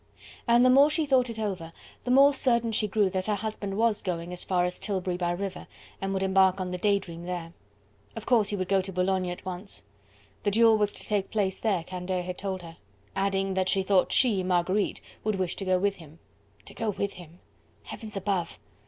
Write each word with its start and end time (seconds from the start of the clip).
And 0.47 0.65
the 0.65 0.71
more 0.71 0.89
she 0.89 1.05
thought 1.05 1.29
it 1.29 1.37
over, 1.37 1.71
the 2.05 2.09
more 2.09 2.33
certain 2.33 2.71
she 2.71 2.87
grew 2.87 3.07
that 3.11 3.27
her 3.27 3.35
husband 3.35 3.77
was 3.77 4.01
going 4.01 4.33
as 4.33 4.43
far 4.43 4.65
as 4.65 4.79
Tilbury 4.79 5.15
by 5.15 5.29
river 5.29 5.67
and 6.01 6.11
would 6.11 6.23
embark 6.23 6.59
on 6.59 6.71
the 6.71 6.79
"Day 6.79 6.97
Dream" 6.97 7.25
there. 7.25 7.53
Of 8.15 8.25
course 8.25 8.49
he 8.49 8.55
would 8.55 8.67
go 8.67 8.81
to 8.81 8.91
Boulogne 8.91 9.29
at 9.29 9.45
once. 9.45 9.83
The 10.41 10.49
duel 10.49 10.75
was 10.79 10.91
to 10.93 11.03
take 11.05 11.29
place 11.29 11.59
there, 11.59 11.83
Candeille 11.83 12.23
had 12.23 12.39
told 12.39 12.63
her 12.63 12.77
that... 13.13 13.21
adding 13.27 13.53
that 13.53 13.69
she 13.69 13.83
thought 13.83 14.11
she, 14.11 14.41
Marguerite, 14.41 15.01
would 15.23 15.35
wish 15.35 15.55
to 15.57 15.65
go 15.65 15.77
with 15.77 15.97
him. 15.97 16.17
To 16.65 16.73
go 16.73 16.89
with 16.89 17.13
him! 17.13 17.37
Heavens 17.83 18.17
above! 18.17 18.57